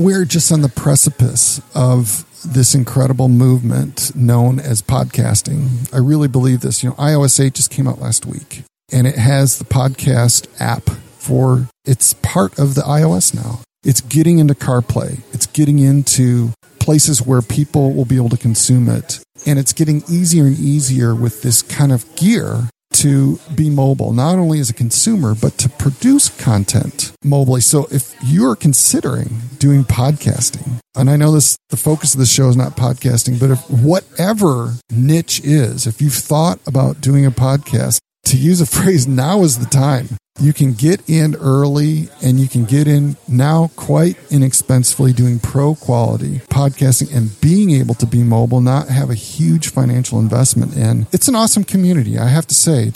[0.00, 5.92] we're just on the precipice of this incredible movement known as podcasting.
[5.92, 6.82] I really believe this.
[6.82, 10.88] You know, iOS 8 just came out last week and it has the podcast app
[11.18, 13.60] for it's part of the iOS now.
[13.84, 15.20] It's getting into CarPlay.
[15.34, 19.20] It's getting into places where people will be able to consume it.
[19.46, 22.70] And it's getting easier and easier with this kind of gear
[23.00, 27.62] to be mobile, not only as a consumer, but to produce content mobilely.
[27.62, 32.48] So if you're considering doing podcasting, and I know this, the focus of the show
[32.48, 38.00] is not podcasting, but if whatever niche is, if you've thought about doing a podcast,
[38.30, 40.08] to use a phrase, now is the time.
[40.38, 45.74] You can get in early and you can get in now quite inexpensively doing pro
[45.74, 51.08] quality podcasting and being able to be mobile, not have a huge financial investment in.
[51.12, 52.92] It's an awesome community, I have to say.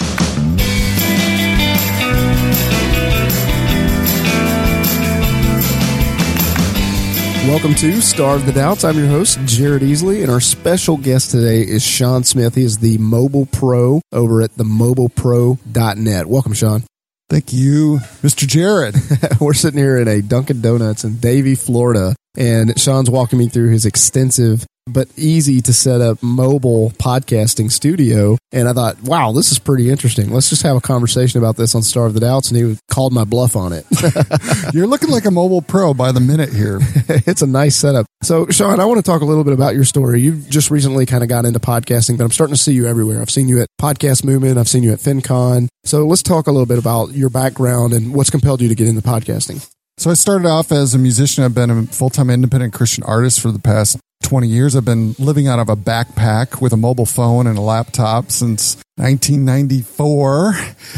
[7.54, 8.82] Welcome to Starve the Doubts.
[8.82, 12.56] I'm your host, Jared Easley, and our special guest today is Shawn Smith.
[12.56, 16.26] He is the mobile pro over at themobilepro.net.
[16.26, 16.82] Welcome, Shawn.
[17.30, 18.48] Thank you, Mr.
[18.48, 18.96] Jared.
[19.40, 23.70] We're sitting here in a Dunkin' Donuts in Davie, Florida, and Shawn's walking me through
[23.70, 28.36] his extensive but easy to set up mobile podcasting studio.
[28.52, 30.30] And I thought, wow, this is pretty interesting.
[30.30, 32.50] Let's just have a conversation about this on Starve the Doubts.
[32.50, 33.86] And he called my bluff on it.
[34.74, 36.78] You're looking like a mobile pro by the minute here.
[37.08, 38.06] it's a nice setup.
[38.22, 40.20] So, Shawn, I want to talk a little bit about your story.
[40.20, 43.20] You've just recently kind of got into podcasting, but I'm starting to see you everywhere.
[43.20, 45.68] I've seen you at Podcast Movement, I've seen you at FinCon.
[45.84, 48.88] So, let's talk a little bit about your background and what's compelled you to get
[48.88, 49.66] into podcasting.
[49.96, 51.44] So I started off as a musician.
[51.44, 54.74] I've been a full-time independent Christian artist for the past 20 years.
[54.74, 58.76] I've been living out of a backpack with a mobile phone and a laptop since
[58.96, 60.54] 1994.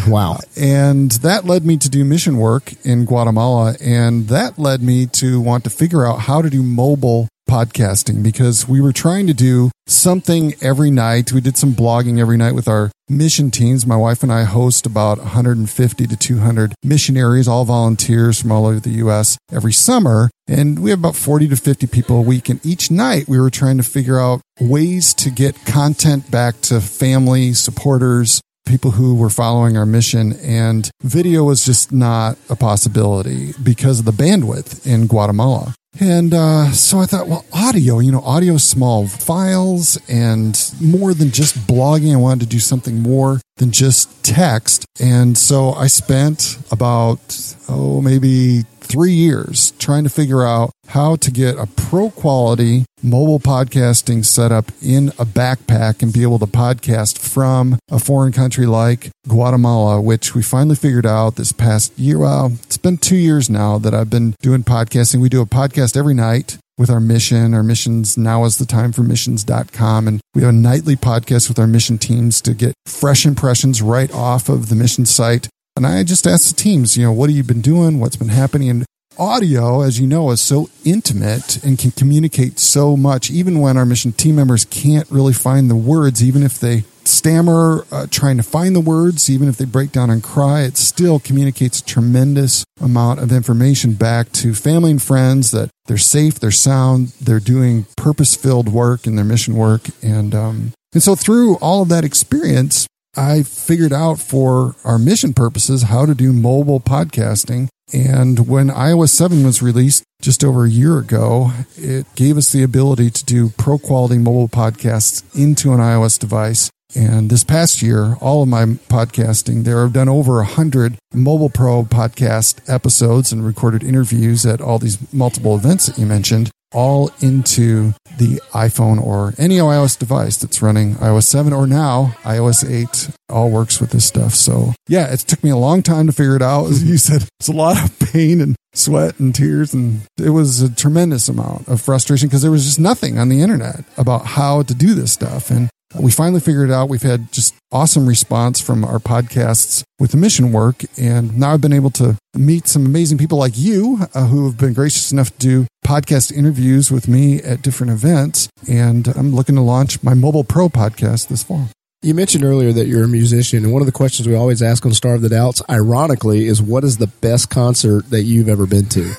[0.08, 0.38] Wow.
[0.56, 3.74] And that led me to do mission work in Guatemala.
[3.80, 8.68] And that led me to want to figure out how to do mobile podcasting because
[8.68, 11.32] we were trying to do something every night.
[11.32, 13.86] We did some blogging every night with our mission teams.
[13.86, 18.80] My wife and I host about 150 to 200 missionaries, all volunteers from all over
[18.80, 19.38] the U.S.
[19.52, 20.30] every summer.
[20.48, 22.48] And we have about 40 to 50 people a week.
[22.48, 26.80] And each night we were trying to figure out ways to get content back to
[26.80, 33.54] family, supporters, people who were following our mission and video was just not a possibility
[33.62, 35.74] because of the bandwidth in Guatemala.
[36.00, 41.30] And uh, so I thought, well, audio, you know, audio small files and more than
[41.30, 42.12] just blogging.
[42.12, 44.84] I wanted to do something more than just text.
[45.00, 47.20] And so I spent about,
[47.68, 53.40] oh, maybe three years trying to figure out how to get a pro quality mobile
[53.40, 59.10] podcasting setup in a backpack and be able to podcast from a foreign country like
[59.28, 62.18] Guatemala, which we finally figured out this past year.
[62.18, 65.20] Well, it's been two years now that I've been doing podcasting.
[65.20, 67.54] We do a podcast every night with our mission.
[67.54, 70.08] Our missions now is the time for missions.com.
[70.08, 74.12] And we have a nightly podcast with our mission teams to get fresh impressions right
[74.12, 75.48] off of the mission site.
[75.76, 78.00] And I just asked the teams, you know, what have you been doing?
[78.00, 78.70] What's been happening?
[78.70, 78.86] And
[79.18, 83.84] audio, as you know, is so intimate and can communicate so much, even when our
[83.84, 88.42] mission team members can't really find the words, even if they stammer uh, trying to
[88.42, 92.64] find the words, even if they break down and cry, it still communicates a tremendous
[92.80, 97.86] amount of information back to family and friends that they're safe, they're sound, they're doing
[97.96, 99.82] purpose filled work in their mission work.
[100.02, 102.86] And, um, and so through all of that experience,
[103.16, 109.10] I figured out for our mission purposes how to do mobile podcasting and when iOS
[109.10, 113.50] 7 was released just over a year ago, it gave us the ability to do
[113.50, 116.68] pro quality mobile podcasts into an iOS device.
[116.96, 121.50] And this past year, all of my podcasting, there I've done over a hundred mobile
[121.50, 127.10] pro podcast episodes and recorded interviews at all these multiple events that you mentioned all
[127.20, 133.08] into the iPhone or any iOS device that's running iOS 7 or now iOS 8
[133.30, 134.34] all works with this stuff.
[134.34, 136.66] So yeah, it took me a long time to figure it out.
[136.66, 139.72] As you said, it's a lot of pain and sweat and tears.
[139.72, 143.40] And it was a tremendous amount of frustration because there was just nothing on the
[143.40, 145.50] internet about how to do this stuff.
[145.50, 146.90] And we finally figured it out.
[146.90, 150.84] We've had just awesome response from our podcasts with the mission work.
[150.98, 154.58] And now I've been able to meet some amazing people like you uh, who have
[154.58, 158.48] been gracious enough to do podcast interviews with me at different events.
[158.68, 161.68] And I'm looking to launch my Mobile Pro podcast this fall.
[162.02, 164.84] You mentioned earlier that you're a musician, and one of the questions we always ask
[164.84, 168.86] on Starve the Doubts, ironically, is what is the best concert that you've ever been
[168.86, 169.14] to?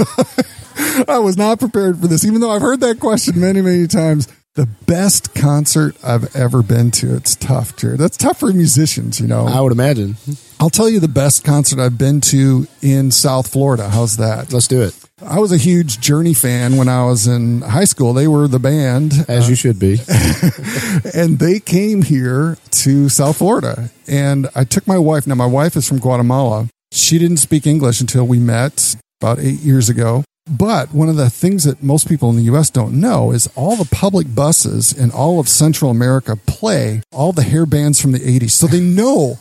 [1.08, 4.28] I was not prepared for this, even though I've heard that question many, many times.
[4.56, 7.16] The best concert I've ever been to.
[7.16, 8.00] It's tough, Jared.
[8.00, 9.48] That's tough for musicians, you know.
[9.48, 10.16] I would imagine.
[10.60, 13.90] I'll tell you the best concert I've been to in South Florida.
[13.90, 14.52] How's that?
[14.52, 14.96] Let's do it.
[15.22, 18.14] I was a huge Journey fan when I was in high school.
[18.14, 19.14] They were the band.
[19.28, 20.00] As you should be.
[21.14, 23.92] and they came here to South Florida.
[24.08, 25.28] And I took my wife.
[25.28, 26.70] Now, my wife is from Guatemala.
[26.92, 30.24] She didn't speak English until we met about eight years ago.
[30.50, 33.76] But one of the things that most people in the US don't know is all
[33.76, 38.20] the public buses in all of Central America play all the hair bands from the
[38.20, 38.52] 80s.
[38.52, 39.38] So they know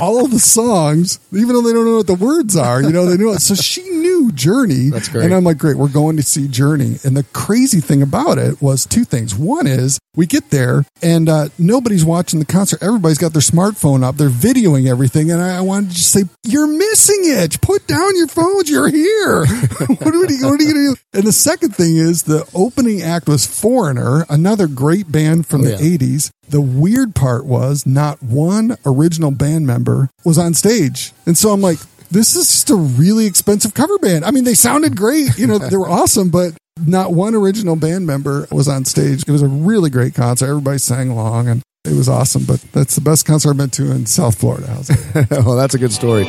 [0.00, 2.82] all of the songs, even though they don't know what the words are.
[2.82, 3.40] You know, they know it.
[3.40, 4.90] So she knew Journey.
[4.90, 5.24] That's great.
[5.24, 6.96] And I'm like, great, we're going to see Journey.
[7.04, 9.34] And the crazy thing about it was two things.
[9.34, 12.82] One is we get there and uh, nobody's watching the concert.
[12.82, 14.16] Everybody's got their smartphone up.
[14.16, 15.30] They're videoing everything.
[15.30, 17.60] And I, I wanted to just say, you're missing it.
[17.60, 18.70] Put down your phones.
[18.70, 19.46] You're here.
[19.46, 20.64] what are you, what are you going to
[20.94, 20.96] do?
[21.14, 25.64] And the second thing is the opening act was Foreigner, another great band from Oh,
[25.64, 25.96] the yeah.
[25.98, 26.30] 80s.
[26.48, 31.12] The weird part was not one original band member was on stage.
[31.26, 31.78] And so I'm like,
[32.10, 34.24] this is just a really expensive cover band.
[34.24, 35.36] I mean, they sounded great.
[35.36, 36.52] You know, they were awesome, but
[36.84, 39.22] not one original band member was on stage.
[39.26, 40.46] It was a really great concert.
[40.48, 42.44] Everybody sang along and it was awesome.
[42.44, 44.82] But that's the best concert I've been to in South Florida.
[45.44, 46.24] Well, that's a good story.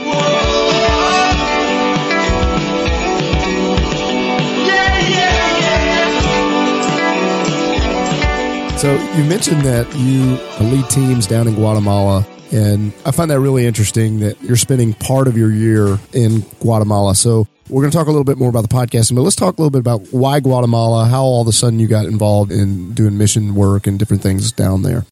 [8.86, 13.66] So you mentioned that you lead teams down in Guatemala, and I find that really
[13.66, 17.16] interesting that you're spending part of your year in Guatemala.
[17.16, 19.58] So we're going to talk a little bit more about the podcasting, but let's talk
[19.58, 22.94] a little bit about why Guatemala, how all of a sudden you got involved in
[22.94, 25.04] doing mission work and different things down there.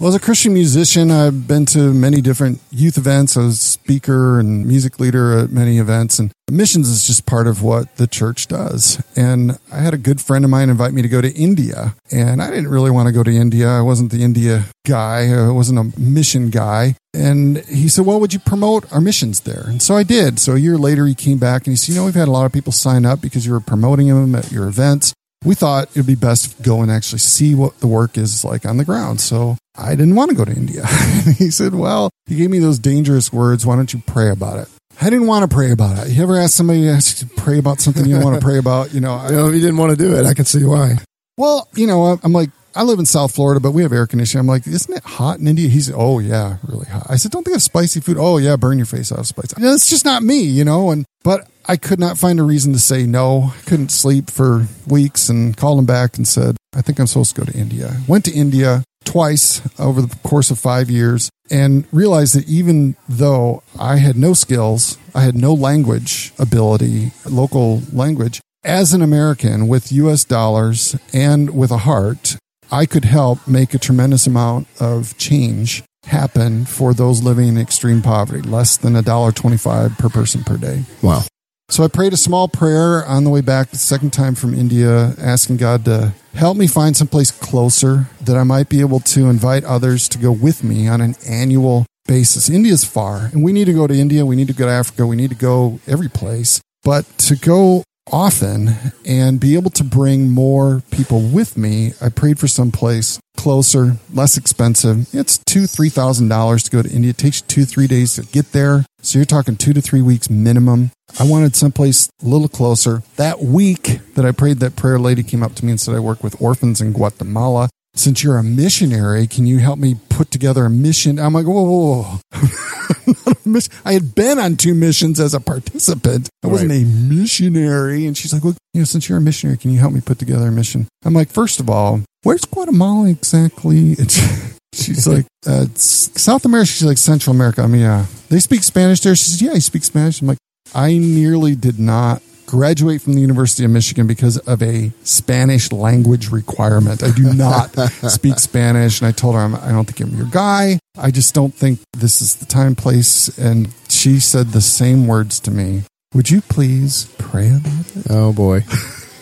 [0.00, 3.36] Well, as a Christian musician, I've been to many different youth events.
[3.36, 7.46] I was a speaker and music leader at many events, and missions is just part
[7.46, 9.04] of what the church does.
[9.14, 12.40] And I had a good friend of mine invite me to go to India, and
[12.40, 13.68] I didn't really want to go to India.
[13.68, 16.94] I wasn't the India guy, I wasn't a mission guy.
[17.12, 19.64] And he said, Well, would you promote our missions there?
[19.66, 20.38] And so I did.
[20.38, 22.30] So a year later, he came back and he said, You know, we've had a
[22.30, 25.12] lot of people sign up because you were promoting them at your events
[25.44, 28.44] we thought it would be best to go and actually see what the work is
[28.44, 29.20] like on the ground.
[29.20, 30.86] So I didn't want to go to India.
[31.38, 33.64] he said, Well, he gave me those dangerous words.
[33.64, 34.68] Why don't you pray about it?
[35.00, 36.12] I didn't want to pray about it.
[36.12, 38.58] You ever ask somebody to ask to pray about something you don't want to pray
[38.58, 38.92] about?
[38.92, 40.62] You know, I, You know, if you didn't want to do it, I can see
[40.64, 40.96] why.
[41.38, 44.40] well, you know, I'm like, I live in South Florida, but we have air conditioning.
[44.40, 45.68] I'm like, isn't it hot in India?
[45.68, 47.06] He said, oh yeah, really hot.
[47.08, 48.16] I said, don't they have spicy food?
[48.18, 49.60] Oh yeah, burn your face off spicy.
[49.60, 50.90] Know, it's just not me, you know.
[50.90, 53.52] And but I could not find a reason to say no.
[53.66, 57.40] Couldn't sleep for weeks and called him back and said, I think I'm supposed to
[57.42, 57.96] go to India.
[58.08, 63.62] Went to India twice over the course of five years and realized that even though
[63.78, 69.90] I had no skills, I had no language ability, local language, as an American with
[69.92, 72.36] US dollars and with a heart,
[72.70, 78.02] I could help make a tremendous amount of change happen for those living in extreme
[78.02, 80.84] poverty, less than a dollar twenty-five per person per day.
[81.02, 81.22] Wow.
[81.70, 85.14] So I prayed a small prayer on the way back the second time from India,
[85.18, 89.62] asking God to help me find someplace closer that I might be able to invite
[89.62, 92.50] others to go with me on an annual basis.
[92.50, 94.26] India's far, and we need to go to India.
[94.26, 95.06] We need to go to Africa.
[95.06, 96.60] We need to go every place.
[96.82, 98.70] But to go often
[99.06, 103.96] and be able to bring more people with me, I prayed for some place closer,
[104.12, 105.14] less expensive.
[105.14, 107.10] It's two, three thousand dollars to go to India.
[107.10, 108.84] It takes two, three days to get there.
[109.02, 110.90] So you're talking two to three weeks minimum.
[111.18, 113.02] I wanted someplace a little closer.
[113.16, 116.00] That week that I prayed that prayer, lady came up to me and said, I
[116.00, 117.68] work with orphans in Guatemala.
[117.94, 121.18] Since you're a missionary, can you help me put together a mission?
[121.18, 122.18] I'm like, whoa, whoa, whoa.
[123.26, 126.28] Not a miss- I had been on two missions as a participant.
[126.44, 126.82] I wasn't Right.
[126.82, 128.06] a missionary.
[128.06, 130.20] And she's like, well, you know, since you're a missionary, can you help me put
[130.20, 130.86] together a mission?
[131.04, 133.96] I'm like, first of all, where's Guatemala exactly?
[134.72, 136.66] She's like, uh, South America.
[136.68, 137.62] She's like, Central America.
[137.62, 138.06] I mean, yeah.
[138.30, 139.14] They speak Spanish there.
[139.16, 140.20] She says, yeah, I speak Spanish.
[140.20, 140.38] I'm like,
[140.72, 146.30] I nearly did not graduate from the University of Michigan because of a Spanish language
[146.30, 147.02] requirement.
[147.02, 147.70] I do not
[148.08, 149.00] speak Spanish.
[149.00, 150.78] And I told her, I'm, I don't think I'm your guy.
[150.96, 153.36] I just don't think this is the time, place.
[153.36, 155.82] And she said the same words to me.
[156.14, 158.06] Would you please pray about it?
[158.10, 158.64] Oh boy.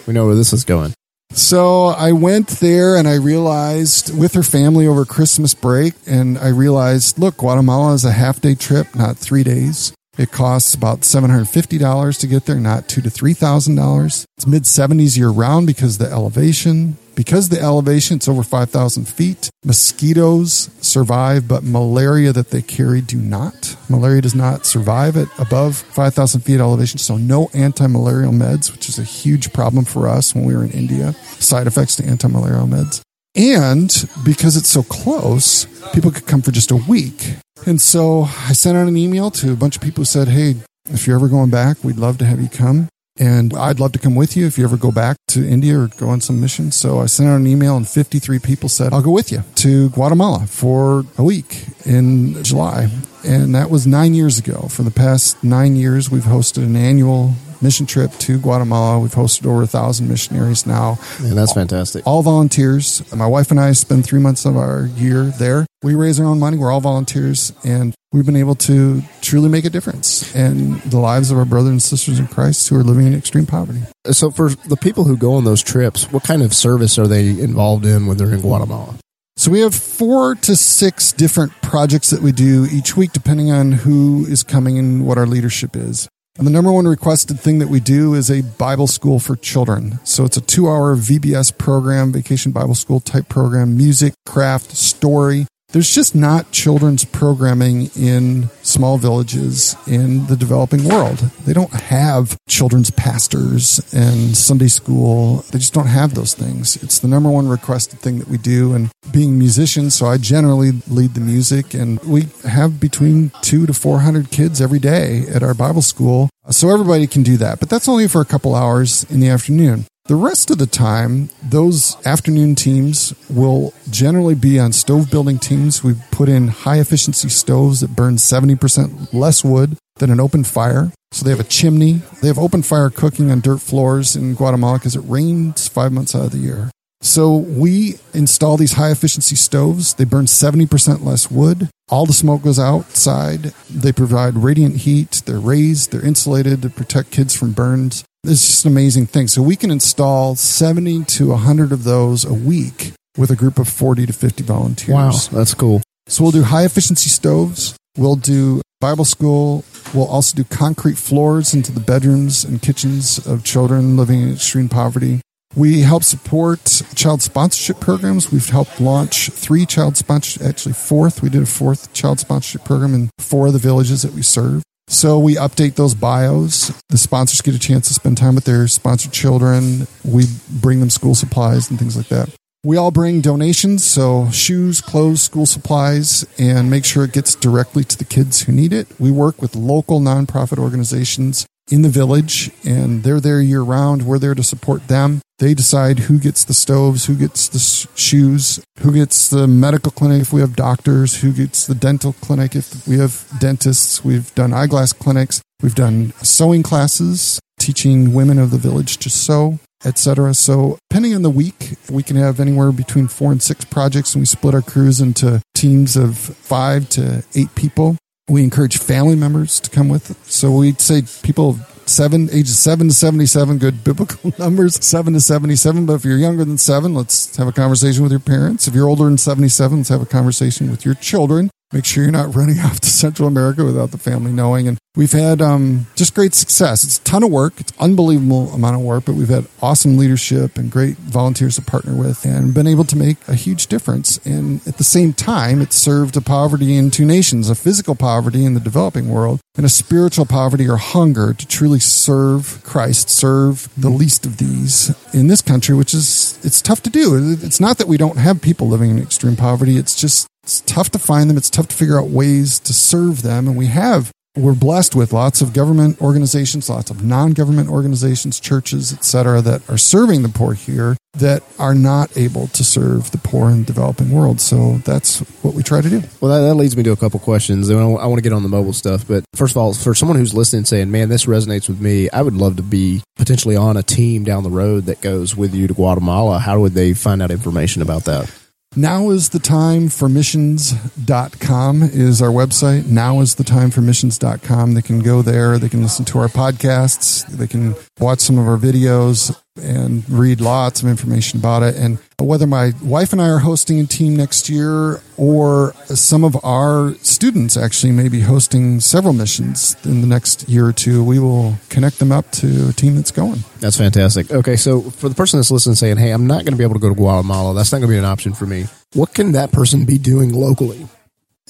[0.06, 0.92] we know where this is going.
[1.30, 6.48] So I went there and I realized with her family over Christmas break, and I
[6.48, 9.92] realized, look, Guatemala is a half day trip, not three days.
[10.16, 13.76] It costs about seven hundred fifty dollars to get there, not two to three thousand
[13.76, 14.26] dollars.
[14.36, 16.96] It's mid seventies year round because the elevation.
[17.18, 19.50] Because the elevation, it's over five thousand feet.
[19.64, 23.76] Mosquitoes survive, but malaria that they carry do not.
[23.88, 28.88] Malaria does not survive at above five thousand feet elevation, so no anti-malarial meds, which
[28.88, 31.12] is a huge problem for us when we were in India.
[31.40, 33.00] Side effects to anti-malarial meds.
[33.34, 33.90] And
[34.24, 37.34] because it's so close, people could come for just a week.
[37.66, 40.54] And so I sent out an email to a bunch of people who said, Hey,
[40.84, 42.86] if you're ever going back, we'd love to have you come.
[43.18, 45.88] And I'd love to come with you if you ever go back to India or
[45.88, 46.70] go on some mission.
[46.70, 49.90] So I sent out an email and 53 people said, I'll go with you to
[49.90, 52.88] Guatemala for a week in July.
[53.24, 54.68] And that was nine years ago.
[54.68, 59.00] For the past nine years, we've hosted an annual mission trip to Guatemala.
[59.00, 60.98] We've hosted over a thousand missionaries now.
[61.20, 62.06] And that's fantastic.
[62.06, 63.02] All volunteers.
[63.14, 65.66] My wife and I spend three months of our year there.
[65.82, 66.56] We raise our own money.
[66.58, 71.30] We're all volunteers and we've been able to truly make a difference in the lives
[71.30, 73.82] of our brothers and sisters in Christ who are living in extreme poverty.
[74.10, 77.28] So for the people who go on those trips, what kind of service are they
[77.28, 78.96] involved in when they're in Guatemala?
[79.36, 83.70] So we have four to six different projects that we do each week, depending on
[83.70, 86.08] who is coming and what our leadership is.
[86.38, 89.98] And the number one requested thing that we do is a Bible school for children.
[90.04, 95.48] So it's a two hour VBS program, vacation Bible school type program, music, craft, story,
[95.72, 101.18] there's just not children's programming in small villages in the developing world.
[101.44, 105.44] They don't have children's pastors and Sunday school.
[105.50, 106.82] They just don't have those things.
[106.82, 108.72] It's the number one requested thing that we do.
[108.72, 113.74] And being musicians, so I generally lead the music, and we have between two to
[113.74, 116.30] 400 kids every day at our Bible school.
[116.48, 117.60] So everybody can do that.
[117.60, 119.84] But that's only for a couple hours in the afternoon.
[120.08, 125.84] The rest of the time, those afternoon teams will generally be on stove building teams.
[125.84, 130.92] We've put in high efficiency stoves that burn 70% less wood than an open fire.
[131.12, 132.00] So they have a chimney.
[132.22, 136.14] They have open fire cooking on dirt floors in Guatemala because it rains five months
[136.14, 136.70] out of the year.
[137.02, 139.92] So we install these high efficiency stoves.
[139.92, 141.68] They burn 70% less wood.
[141.90, 143.52] All the smoke goes outside.
[143.68, 145.20] They provide radiant heat.
[145.26, 145.92] They're raised.
[145.92, 148.04] They're insulated to protect kids from burns.
[148.28, 149.26] It's just an amazing thing.
[149.26, 153.68] So we can install 70 to 100 of those a week with a group of
[153.68, 154.94] 40 to 50 volunteers.
[154.94, 155.80] Wow, that's cool.
[156.06, 157.76] So we'll do high efficiency stoves.
[157.96, 159.64] We'll do Bible school.
[159.94, 164.68] We'll also do concrete floors into the bedrooms and kitchens of children living in extreme
[164.68, 165.20] poverty.
[165.56, 166.60] We help support
[166.94, 168.30] child sponsorship programs.
[168.30, 171.22] We've helped launch three child sponsorship, actually fourth.
[171.22, 174.62] We did a fourth child sponsorship program in four of the villages that we serve.
[174.88, 176.72] So we update those bios.
[176.88, 179.86] The sponsors get a chance to spend time with their sponsored children.
[180.02, 182.34] We bring them school supplies and things like that.
[182.64, 187.84] We all bring donations, so shoes, clothes, school supplies, and make sure it gets directly
[187.84, 188.88] to the kids who need it.
[188.98, 194.02] We work with local nonprofit organizations in the village, and they're there year round.
[194.02, 195.20] We're there to support them.
[195.38, 197.60] They decide who gets the stoves, who gets the
[197.94, 202.56] shoes, who gets the medical clinic if we have doctors, who gets the dental clinic
[202.56, 204.04] if we have dentists.
[204.04, 205.40] We've done eyeglass clinics.
[205.62, 210.34] We've done sewing classes, teaching women of the village to sew, etc.
[210.34, 214.22] So, depending on the week, we can have anywhere between four and six projects, and
[214.22, 217.96] we split our crews into teams of five to eight people.
[218.28, 220.16] We encourage family members to come with.
[220.26, 225.86] So we say people seven, ages seven to 77, good biblical numbers, seven to 77.
[225.86, 228.68] But if you're younger than seven, let's have a conversation with your parents.
[228.68, 231.50] If you're older than 77, let's have a conversation with your children.
[231.72, 234.68] Make sure you're not running off to Central America without the family knowing.
[234.68, 236.82] And we've had um, just great success.
[236.82, 237.54] It's a ton of work.
[237.58, 241.94] It's unbelievable amount of work, but we've had awesome leadership and great volunteers to partner
[241.94, 244.18] with and been able to make a huge difference.
[244.24, 248.44] And at the same time, it's served a poverty in two nations, a physical poverty
[248.44, 253.68] in the developing world and a spiritual poverty or hunger to truly serve Christ, serve
[253.76, 257.36] the least of these in this country, which is, it's tough to do.
[257.42, 259.76] It's not that we don't have people living in extreme poverty.
[259.76, 261.36] It's just it's tough to find them.
[261.36, 263.48] It's tough to figure out ways to serve them.
[263.48, 268.90] And we have, we're blessed with lots of government organizations, lots of non-government organizations, churches,
[268.90, 273.50] etc., that are serving the poor here that are not able to serve the poor
[273.50, 274.40] in the developing world.
[274.40, 276.02] So that's what we try to do.
[276.22, 277.70] Well, that, that leads me to a couple questions.
[277.70, 280.32] I want to get on the mobile stuff, but first of all, for someone who's
[280.32, 283.82] listening, saying, "Man, this resonates with me," I would love to be potentially on a
[283.82, 286.38] team down the road that goes with you to Guatemala.
[286.38, 288.32] How would they find out information about that?
[288.76, 292.86] Now is the time for missions.com is our website.
[292.86, 294.74] Now is the time for missions.com.
[294.74, 295.58] They can go there.
[295.58, 297.26] They can listen to our podcasts.
[297.26, 301.76] They can watch some of our videos and read lots of information about it.
[301.76, 306.36] And whether my wife and I are hosting a team next year or some of
[306.44, 311.18] our students actually may be hosting several missions in the next year or two, we
[311.18, 313.44] will connect them up to a team that's going.
[313.60, 314.30] That's fantastic.
[314.30, 316.74] Okay, so for the person that's listening saying, hey, I'm not going to be able
[316.74, 318.66] to go to Guatemala, that's not going to be an option for me.
[318.94, 320.88] What can that person be doing locally?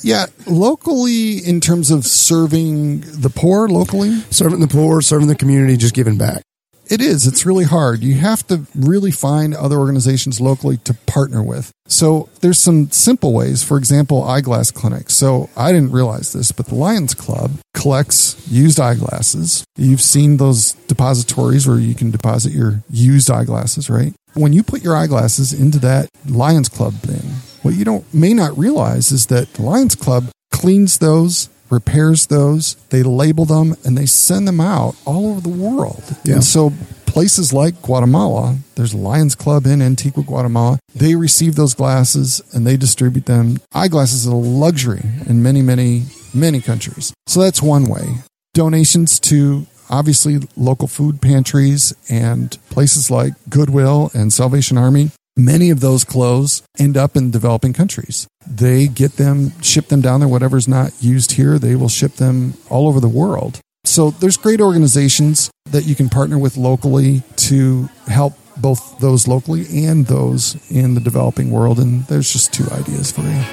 [0.01, 5.77] Yeah, locally in terms of serving the poor locally, serving the poor, serving the community,
[5.77, 6.43] just giving back
[6.91, 7.27] It is.
[7.27, 8.03] It's really hard.
[8.03, 11.71] You have to really find other organizations locally to partner with.
[11.87, 13.63] So there's some simple ways.
[13.63, 15.15] For example, eyeglass clinics.
[15.15, 19.65] So I didn't realize this, but the Lions Club collects used eyeglasses.
[19.77, 24.15] You've seen those depositories where you can deposit your used eyeglasses, right?
[24.35, 27.31] When you put your eyeglasses into that Lions Club thing,
[27.63, 32.75] what you don't may not realize is that the Lions Club cleans those repairs those,
[32.91, 36.03] they label them, and they send them out all over the world.
[36.25, 36.35] Yeah.
[36.35, 36.73] And so
[37.07, 40.79] places like Guatemala, there's a Lions Club in Antigua, Guatemala.
[40.95, 43.59] They receive those glasses and they distribute them.
[43.73, 47.13] Eyeglasses are a luxury in many, many, many countries.
[47.27, 48.19] So that's one way.
[48.55, 55.81] Donations to obviously local food pantries and places like Goodwill and Salvation Army many of
[55.81, 58.27] those clothes end up in developing countries.
[58.47, 62.55] They get them, ship them down there, whatever's not used here, they will ship them
[62.69, 63.61] all over the world.
[63.85, 69.87] So there's great organizations that you can partner with locally to help both those locally
[69.87, 71.79] and those in the developing world.
[71.79, 73.45] And there's just two ideas for you.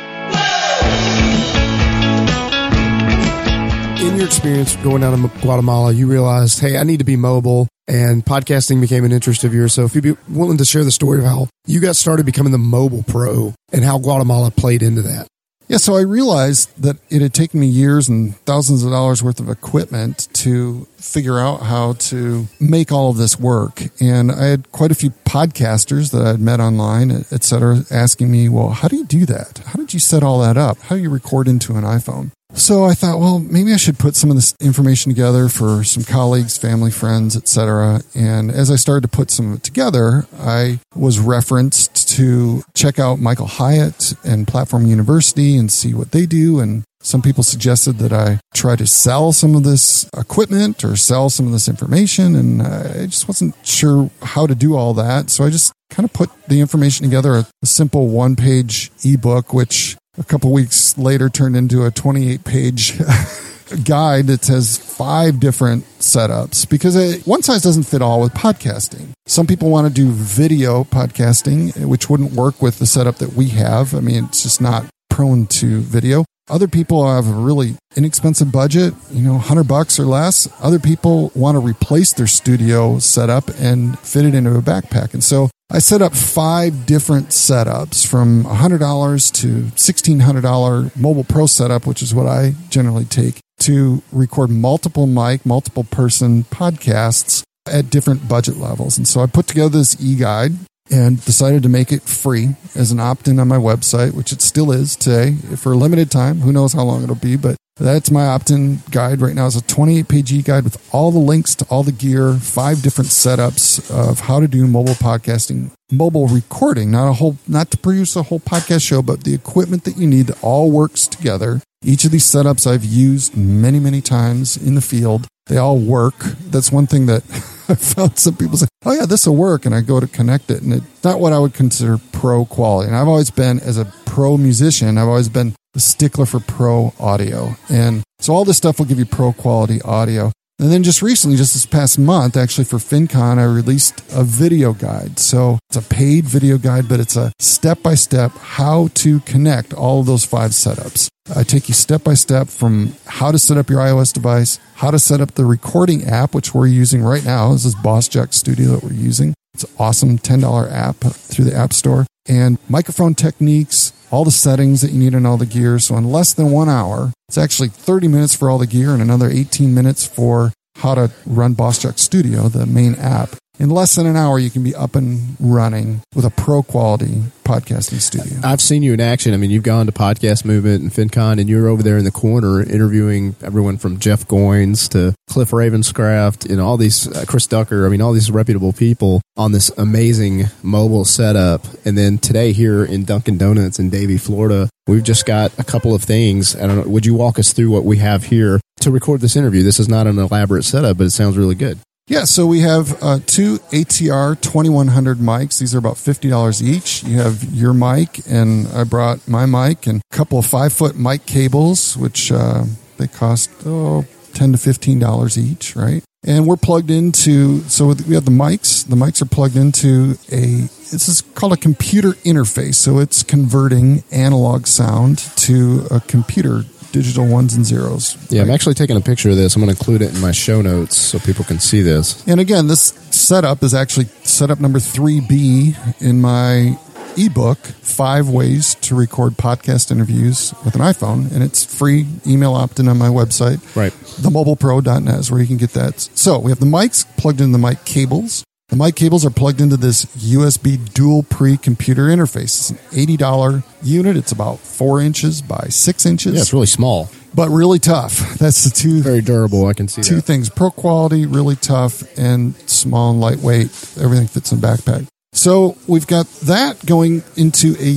[4.05, 7.67] In your experience going down to Guatemala, you realized, hey, I need to be mobile
[7.87, 9.73] and podcasting became an interest of yours.
[9.73, 12.51] So if you'd be willing to share the story of how you got started becoming
[12.51, 15.25] the mobile pro and how Guatemala played into that.
[15.67, 19.39] Yeah, so I realized that it had taken me years and thousands of dollars worth
[19.39, 23.81] of equipment to figure out how to make all of this work.
[23.99, 28.49] And I had quite a few podcasters that I'd met online, et cetera, asking me,
[28.49, 29.63] well, how do you do that?
[29.65, 30.77] How did you set all that up?
[30.81, 32.29] How do you record into an iPhone?
[32.55, 36.03] So I thought, well, maybe I should put some of this information together for some
[36.03, 37.99] colleagues, family, friends, etc.
[38.15, 42.97] And as I started to put some of it together, I was referenced to check
[42.97, 46.59] out Michael Hyatt and Platform University and see what they do.
[46.59, 51.29] And some people suggested that I try to sell some of this equipment or sell
[51.29, 52.35] some of this information.
[52.35, 55.29] And I just wasn't sure how to do all that.
[55.29, 59.97] So I just kind of put the information together, a, simple one page ebook, which
[60.17, 62.97] a couple weeks later turned into a 28 page
[63.83, 69.09] guide that has five different setups because it, one size doesn't fit all with podcasting.
[69.25, 73.49] Some people want to do video podcasting, which wouldn't work with the setup that we
[73.49, 73.95] have.
[73.95, 76.25] I mean, it's just not prone to video.
[76.47, 80.47] Other people have a really inexpensive budget, you know, 100 bucks or less.
[80.61, 85.13] Other people want to replace their studio setup and fit it into a backpack.
[85.13, 91.87] And so I set up five different setups from $100 to $1,600 mobile pro setup,
[91.87, 98.27] which is what I generally take to record multiple mic, multiple person podcasts at different
[98.27, 98.99] budget levels.
[98.99, 100.51] And so I put together this e guide
[100.91, 104.41] and decided to make it free as an opt in on my website, which it
[104.41, 106.41] still is today for a limited time.
[106.41, 109.47] Who knows how long it'll be, but that's my opt in guide right now.
[109.47, 113.09] It's a 28 page guide with all the links to all the gear, five different
[113.09, 118.15] setups of how to do mobile podcasting, mobile recording, not a whole, not to produce
[118.15, 121.61] a whole podcast show, but the equipment that you need that all works together.
[121.83, 125.27] Each of these setups I've used many, many times in the field.
[125.47, 126.15] They all work.
[126.17, 127.23] That's one thing that
[127.69, 129.65] I found some people say, oh yeah, this will work.
[129.65, 132.87] And I go to connect it and it's not what I would consider pro quality.
[132.87, 136.93] And I've always been, as a pro musician, I've always been the stickler for pro
[136.99, 137.55] audio.
[137.69, 140.31] And so all this stuff will give you pro quality audio.
[140.57, 144.71] And then just recently, just this past month, actually for FinCon, I released a video
[144.71, 145.19] guide.
[145.19, 149.73] So it's a paid video guide, but it's a step by step how to connect
[149.73, 151.09] all of those five setups.
[151.35, 154.91] I take you step by step from how to set up your iOS device, how
[154.91, 157.51] to set up the recording app, which we're using right now.
[157.51, 159.33] This is Boss Jock Studio that we're using.
[159.55, 164.91] It's awesome $10 app through the App Store and microphone techniques, all the settings that
[164.91, 165.79] you need on all the gear.
[165.79, 169.01] So in less than one hour, it's actually 30 minutes for all the gear and
[169.01, 173.95] another 18 minutes for how to run Boss Jock Studio, the main app in less
[173.95, 178.39] than an hour, you can be up and running with a pro quality podcasting studio.
[178.43, 179.33] I've seen you in action.
[179.33, 182.11] I mean, you've gone to Podcast Movement and FinCon, and you're over there in the
[182.11, 187.85] corner interviewing everyone from Jeff Goins to Cliff Ravenscraft and all these, uh, Chris Ducker.
[187.85, 191.65] I mean, all these reputable people on this amazing mobile setup.
[191.85, 195.93] And then today here in Dunkin' Donuts in Davie, Florida, we've just got a couple
[195.93, 196.55] of things.
[196.55, 196.87] I don't know.
[196.87, 199.63] Would you walk us through what we have here to record this interview?
[199.63, 201.79] This is not an elaborate setup, but it sounds really good.
[202.07, 205.57] Yeah, so we have uh, two ATR 2100 mics.
[205.57, 207.03] These are about $50 each.
[207.03, 210.95] You have your mic, and I brought my mic and a couple of five foot
[210.95, 212.65] mic cables, which uh,
[212.97, 216.03] they cost oh, 10 to $15 each, right?
[216.23, 218.87] And we're plugged into, so we have the mics.
[218.87, 222.75] The mics are plugged into a, this is called a computer interface.
[222.75, 228.17] So it's converting analog sound to a computer digital ones and zeros.
[228.31, 228.41] Yeah?
[228.41, 229.55] I'm actually taking a picture of this.
[229.55, 232.25] I'm going to include it in my show notes so people can see this.
[232.27, 236.77] And again, this setup is actually setup number 3B in my
[237.17, 241.31] ebook, Five Ways to Record Podcast Interviews with an iPhone.
[241.31, 243.59] And it's free email opt in on my website.
[243.75, 243.91] Right.
[243.93, 245.99] TheMobilePro.net is where you can get that.
[245.99, 248.43] So we have the mics plugged into the mic cables.
[248.69, 252.43] The mic cables are plugged into this USB dual pre computer interface.
[252.45, 252.77] It's an
[253.17, 254.17] $80 unit.
[254.17, 256.33] It's about four inches by six inches.
[256.33, 257.09] Yeah, it's really small.
[257.35, 258.17] but really tough.
[258.39, 259.67] That's the two Very durable.
[259.67, 260.21] I can see two that.
[260.23, 263.67] things pro quality really tough and small and lightweight
[264.01, 267.93] everything fits in a backpack so we've got that going into a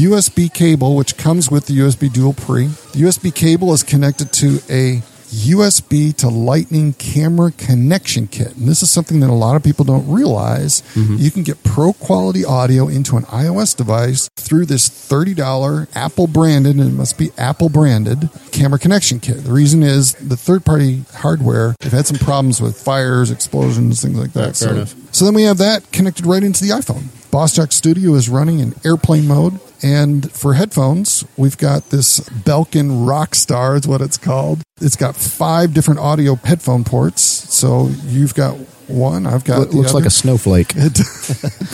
[0.00, 4.60] usb cable which comes with the usb dual pre the usb cable is connected to
[4.70, 8.56] a USB to lightning camera connection kit.
[8.56, 10.82] And this is something that a lot of people don't realize.
[10.94, 11.16] Mm-hmm.
[11.18, 16.76] You can get pro quality audio into an iOS device through this $30 Apple branded,
[16.76, 19.44] and it must be Apple branded camera connection kit.
[19.44, 24.18] The reason is the third party hardware, they've had some problems with fires, explosions, things
[24.18, 24.56] like that.
[24.56, 27.04] Fair so, so then we have that connected right into the iPhone.
[27.30, 29.60] Boss Jock Studio is running in airplane mode.
[29.82, 34.60] And for headphones, we've got this Belkin Rockstar, is what it's called.
[34.80, 37.22] It's got five different audio headphone ports.
[37.22, 38.56] So you've got
[38.88, 40.00] one, I've got It looks other.
[40.00, 40.74] like a snowflake.
[40.76, 40.94] It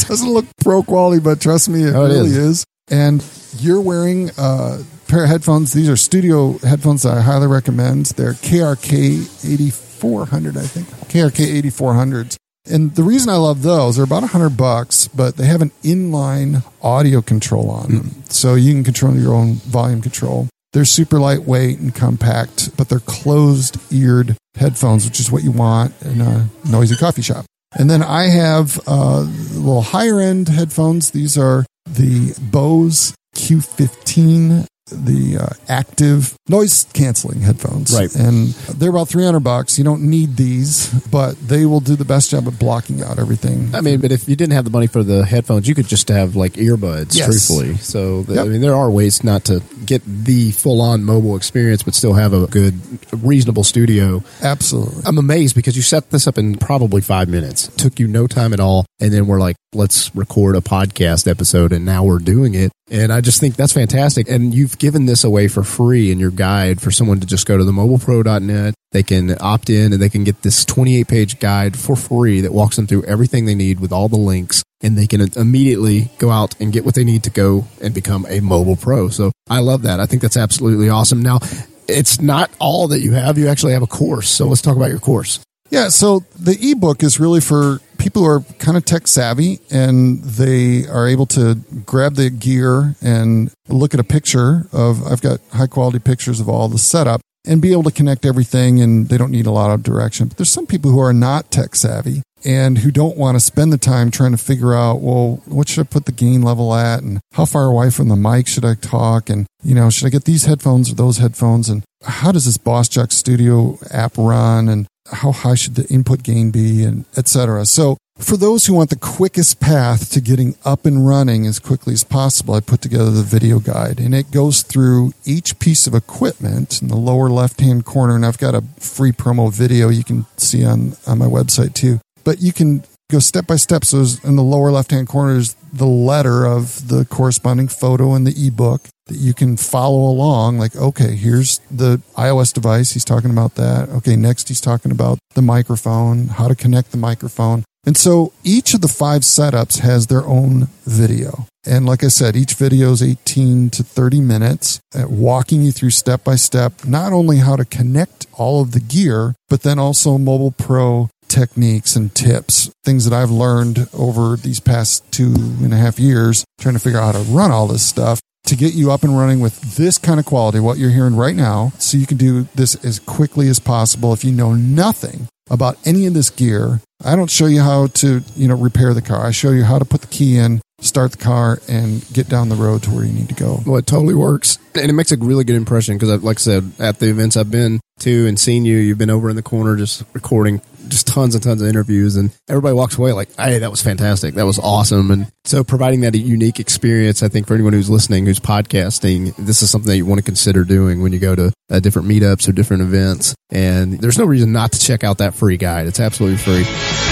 [0.08, 2.36] doesn't look pro quality, but trust me, it Oh, it really is.
[2.36, 2.64] is.
[2.88, 3.24] And
[3.58, 5.72] you're wearing a pair of headphones.
[5.72, 8.06] These are studio headphones that I highly recommend.
[8.06, 10.86] They're KRK 8400, I think.
[11.08, 12.36] KRK 8400s.
[12.68, 16.64] And the reason I love those, they're about 100 bucks, but they have an inline
[16.82, 18.24] audio control on them.
[18.28, 20.48] So you can control your own volume control.
[20.72, 25.94] They're super lightweight and compact, but they're closed eared headphones, which is what you want
[26.02, 27.46] in a noisy coffee shop.
[27.78, 31.10] And then I have uh, little higher end headphones.
[31.10, 37.92] These are the Bose Q15, the uh, active noise canceling headphones.
[37.92, 38.14] Right.
[38.14, 39.78] And they're about 300 bucks.
[39.78, 43.74] You don't need these, but they will do the best job of blocking out everything.
[43.74, 46.08] I mean, but if you didn't have the money for the headphones, you could just
[46.08, 47.26] have like earbuds, Yes.
[47.26, 47.76] truthfully.
[47.78, 51.82] So, th- I mean, there are ways not to get the full on mobile experience,
[51.82, 52.74] but still have a good,
[53.12, 54.22] reasonable studio.
[54.42, 55.02] Absolutely.
[55.04, 57.68] I'm amazed because you set this up in probably five minutes.
[57.76, 58.86] took you no time at all.
[59.00, 61.72] And then we're like, let's record a podcast episode.
[61.72, 62.70] And now we're doing it.
[62.90, 64.28] And I just think that's fantastic.
[64.28, 67.58] And you've given this away for free in your guide for someone to just go
[67.58, 68.74] to the mobilepro.net.
[68.92, 72.52] They can opt in and they can get this 28 page guide for free that
[72.52, 74.62] walks them through everything they need with all the links.
[74.82, 78.24] And they can immediately go out and get what they need to go and become
[78.28, 79.08] a mobile pro.
[79.08, 79.98] So I love that.
[79.98, 81.22] I think that's absolutely awesome.
[81.22, 81.40] Now,
[81.88, 83.38] it's not all that you have.
[83.38, 84.28] You actually have a course.
[84.28, 85.40] So let's talk about your course.
[85.70, 90.22] Yeah, so the ebook is really for people who are kind of tech savvy and
[90.22, 95.40] they are able to grab the gear and look at a picture of I've got
[95.52, 99.16] high quality pictures of all the setup and be able to connect everything and they
[99.16, 100.28] don't need a lot of direction.
[100.28, 103.72] But there's some people who are not tech savvy and who don't want to spend
[103.72, 107.02] the time trying to figure out, well, what should I put the gain level at
[107.02, 110.10] and how far away from the mic should I talk and you know, should I
[110.10, 114.68] get these headphones or those headphones and how does this Boss Jock Studio app run
[114.68, 117.64] and how high should the input gain be and etc.
[117.66, 121.92] So for those who want the quickest path to getting up and running as quickly
[121.92, 125.94] as possible, I put together the video guide and it goes through each piece of
[125.94, 128.16] equipment in the lower left hand corner.
[128.16, 132.00] And I've got a free promo video you can see on, on my website too.
[132.24, 133.84] But you can go step by step.
[133.84, 138.24] So in the lower left hand corner is the letter of the corresponding photo in
[138.24, 140.58] the ebook that you can follow along.
[140.58, 142.92] Like, okay, here's the iOS device.
[142.92, 143.88] He's talking about that.
[143.88, 147.64] Okay, next he's talking about the microphone, how to connect the microphone.
[147.84, 151.46] And so each of the five setups has their own video.
[151.64, 155.90] And like I said, each video is 18 to 30 minutes at walking you through
[155.90, 160.18] step by step, not only how to connect all of the gear, but then also
[160.18, 165.76] Mobile Pro techniques and tips, things that I've learned over these past two and a
[165.76, 168.90] half years, trying to figure out how to run all this stuff to get you
[168.90, 172.06] up and running with this kind of quality, what you're hearing right now, so you
[172.06, 174.14] can do this as quickly as possible.
[174.14, 178.22] If you know nothing about any of this gear, I don't show you how to,
[178.34, 179.26] you know, repair the car.
[179.26, 182.48] I show you how to put the key in, start the car, and get down
[182.48, 183.60] the road to where you need to go.
[183.66, 186.72] Well, it totally works, and it makes a really good impression because, like I said,
[186.78, 189.76] at the events I've been to and seen you, you've been over in the corner
[189.76, 193.70] just recording just tons and tons of interviews, and everybody walks away like, "Hey, that
[193.70, 197.72] was fantastic, that was awesome." And so, providing that unique experience, I think for anyone
[197.72, 201.18] who's listening, who's podcasting, this is something that you want to consider doing when you
[201.18, 203.34] go to uh, different meetups or different events.
[203.50, 207.05] And there's no reason not to check out that free guide; it's absolutely free.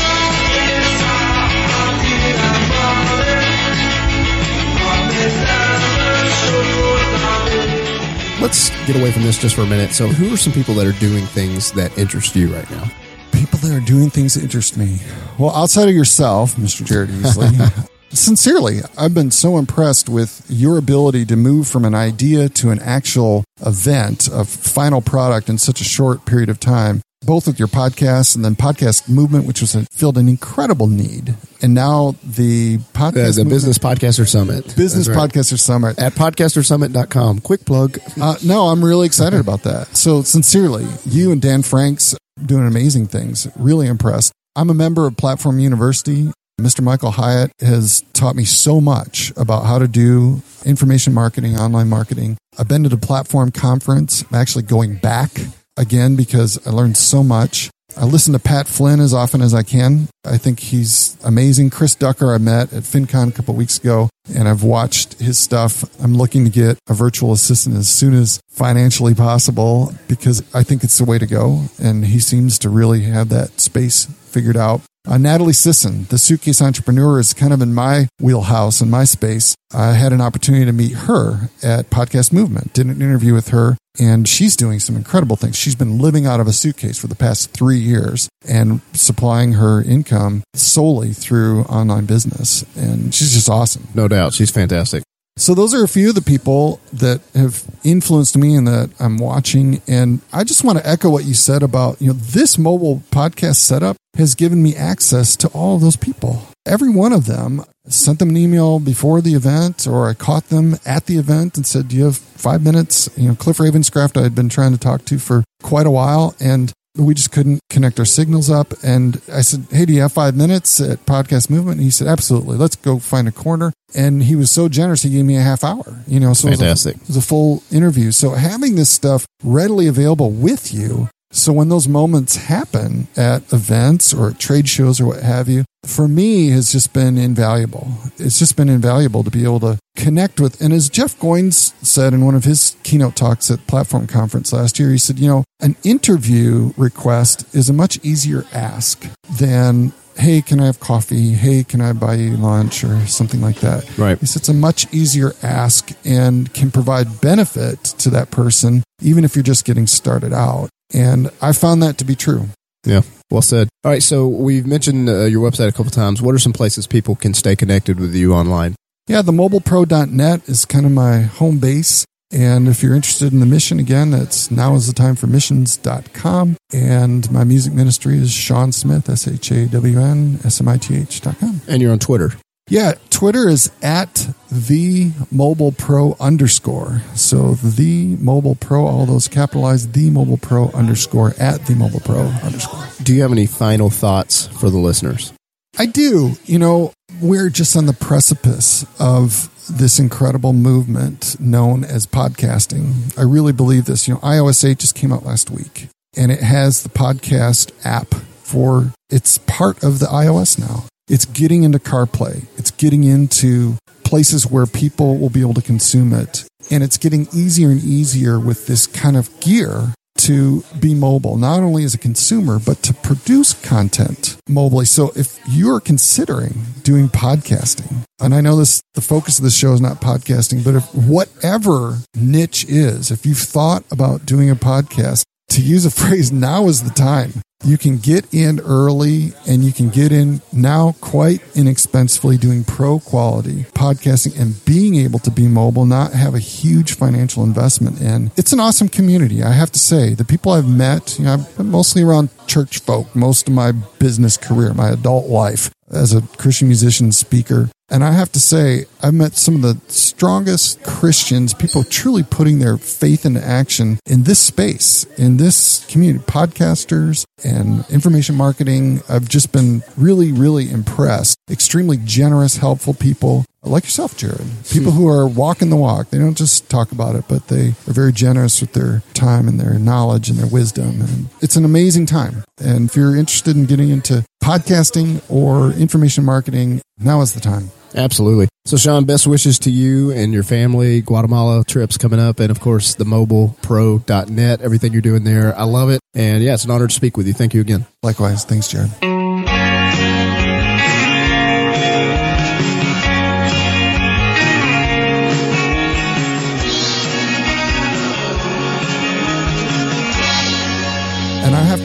[8.44, 9.92] Let's get away from this just for a minute.
[9.92, 12.84] So, who are some people that are doing things that interest you right now?
[13.32, 14.98] People that are doing things that interest me.
[15.38, 16.84] Well, outside of yourself, Mr.
[16.84, 22.50] Jared Easley, sincerely, I've been so impressed with your ability to move from an idea
[22.50, 27.46] to an actual event, a final product in such a short period of time both
[27.46, 31.34] with your podcast and then podcast movement, which was a, filled an incredible need.
[31.62, 35.16] And now the podcast, the, the Business Podcaster Summit, Business right.
[35.16, 37.40] Podcaster Summit at podcastersummit.com.
[37.40, 37.98] Quick plug.
[38.20, 39.96] Uh, no, I'm really excited about that.
[39.96, 43.48] So sincerely, you and Dan Franks doing amazing things.
[43.56, 44.32] Really impressed.
[44.56, 46.30] I'm a member of Platform University.
[46.60, 46.82] Mr.
[46.82, 52.36] Michael Hyatt has taught me so much about how to do information marketing, online marketing.
[52.56, 54.24] I've been to the platform conference.
[54.30, 55.30] I'm actually going back
[55.76, 57.70] again because I learned so much.
[57.96, 60.08] I listen to Pat Flynn as often as I can.
[60.24, 61.70] I think he's amazing.
[61.70, 65.84] Chris Ducker I met at FinCon a couple weeks ago and I've watched his stuff.
[66.02, 70.82] I'm looking to get a virtual assistant as soon as financially possible because I think
[70.82, 71.66] it's the way to go.
[71.80, 74.80] And he seems to really have that space figured out.
[75.06, 79.54] Uh, Natalie Sisson, the suitcase entrepreneur, is kind of in my wheelhouse in my space.
[79.72, 83.76] I had an opportunity to meet her at Podcast Movement, did an interview with her,
[84.00, 85.56] and she's doing some incredible things.
[85.56, 89.82] She's been living out of a suitcase for the past three years and supplying her
[89.82, 92.64] income solely through online business.
[92.74, 93.88] And she's just awesome.
[93.94, 94.32] No doubt.
[94.32, 95.02] She's fantastic.
[95.36, 99.18] So those are a few of the people that have influenced me and that I'm
[99.18, 99.82] watching.
[99.88, 103.56] And I just want to echo what you said about, you know, this mobile podcast
[103.56, 106.46] setup has given me access to all of those people.
[106.64, 110.76] Every one of them sent them an email before the event or I caught them
[110.86, 113.10] at the event and said, do you have five minutes?
[113.16, 116.36] You know, Cliff Ravenscraft I had been trying to talk to for quite a while.
[116.38, 118.72] And we just couldn't connect our signals up.
[118.82, 121.78] And I said, Hey, do you have five minutes at Podcast Movement?
[121.78, 122.56] And he said, Absolutely.
[122.56, 123.72] Let's go find a corner.
[123.94, 126.96] And he was so generous, he gave me a half hour, you know, so Fantastic.
[126.96, 128.10] It, was a, it was a full interview.
[128.10, 134.14] So having this stuff readily available with you so when those moments happen at events
[134.14, 137.88] or trade shows or what have you, for me has just been invaluable.
[138.18, 140.60] It's just been invaluable to be able to connect with.
[140.60, 144.78] And as Jeff Goins said in one of his keynote talks at Platform Conference last
[144.78, 150.40] year, he said, you know, an interview request is a much easier ask than hey,
[150.40, 151.32] can I have coffee?
[151.32, 153.98] Hey, can I buy you lunch or something like that?
[153.98, 154.16] Right.
[154.18, 159.24] He said it's a much easier ask and can provide benefit to that person, even
[159.24, 160.70] if you're just getting started out.
[160.92, 162.48] And I found that to be true.
[162.84, 163.68] Yeah, well said.
[163.82, 166.20] All right, so we've mentioned uh, your website a couple times.
[166.20, 168.74] What are some places people can stay connected with you online?
[169.06, 172.04] Yeah, the mobilepro.net is kind of my home base.
[172.32, 176.56] And if you're interested in the mission, again, it's now is the time for missions.com.
[176.72, 180.76] And my music ministry is Shawn Smith, S H A W N S M I
[180.78, 181.60] T H.com.
[181.68, 182.32] And you're on Twitter.
[182.70, 187.02] Yeah, Twitter is at the mobile pro underscore.
[187.14, 192.22] So the mobile pro, all those capitalized, the mobile pro underscore at the mobile pro
[192.22, 192.86] underscore.
[193.02, 195.34] Do you have any final thoughts for the listeners?
[195.76, 196.32] I do.
[196.46, 203.16] You know, we're just on the precipice of this incredible movement known as podcasting.
[203.18, 204.08] I really believe this.
[204.08, 208.14] You know, iOS 8 just came out last week and it has the podcast app
[208.42, 210.84] for it's part of the iOS now.
[211.08, 212.46] It's getting into CarPlay.
[212.56, 216.44] It's getting into places where people will be able to consume it.
[216.70, 221.62] And it's getting easier and easier with this kind of gear to be mobile, not
[221.62, 224.86] only as a consumer, but to produce content mobilely.
[224.86, 229.74] So if you're considering doing podcasting, and I know this, the focus of the show
[229.74, 235.24] is not podcasting, but if whatever niche is, if you've thought about doing a podcast,
[235.54, 237.32] to use a phrase, now is the time
[237.64, 242.98] you can get in early and you can get in now quite inexpensively doing pro
[242.98, 248.32] quality podcasting and being able to be mobile, not have a huge financial investment in.
[248.36, 249.44] It's an awesome community.
[249.44, 252.80] I have to say, the people I've met, you know, I've been mostly around church
[252.80, 257.70] folk most of my business career, my adult life as a Christian musician speaker.
[257.90, 262.58] And I have to say, I've met some of the strongest Christians, people truly putting
[262.58, 269.02] their faith into action in this space, in this community, podcasters and information marketing.
[269.08, 271.36] I've just been really, really impressed.
[271.50, 274.46] Extremely generous, helpful people like yourself, Jared.
[274.70, 276.10] People who are walking the walk.
[276.10, 279.58] They don't just talk about it, but they are very generous with their time and
[279.58, 281.00] their knowledge and their wisdom.
[281.00, 282.44] And it's an amazing time.
[282.58, 287.70] And if you're interested in getting into podcasting or information marketing, now is the time.
[287.94, 288.48] Absolutely.
[288.66, 291.02] So, Shawn, best wishes to you and your family.
[291.02, 295.56] Guatemala trips coming up, and of course, the mobilepro.net, everything you're doing there.
[295.56, 296.00] I love it.
[296.14, 297.34] And yeah, it's an honor to speak with you.
[297.34, 297.86] Thank you again.
[298.02, 298.44] Likewise.
[298.44, 298.90] Thanks, Jared.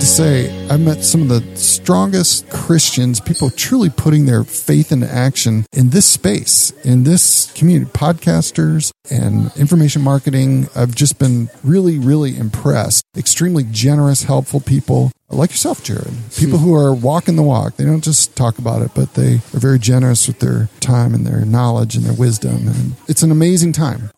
[0.05, 5.65] Say, I've met some of the strongest Christians, people truly putting their faith into action
[5.73, 10.67] in this space, in this community, podcasters and information marketing.
[10.75, 13.03] I've just been really, really impressed.
[13.17, 16.13] Extremely generous, helpful people like yourself, Jared.
[16.37, 17.75] People who are walking the walk.
[17.75, 21.25] They don't just talk about it, but they are very generous with their time and
[21.25, 22.67] their knowledge and their wisdom.
[22.67, 24.09] And it's an amazing time.